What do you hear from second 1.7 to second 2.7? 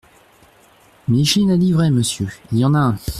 vrai, monsieur, il y